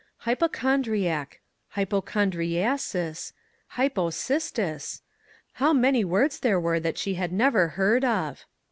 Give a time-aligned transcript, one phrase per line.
[0.27, 1.41] "Hypochondriac,
[1.75, 3.33] hypochondriasis,
[3.77, 5.01] hypo cistis!"
[5.59, 8.47] how many words there were that she had never heard of.